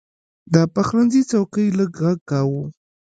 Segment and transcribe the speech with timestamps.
[0.53, 2.63] د پخلنځي څوکۍ لږ غږ کاوه.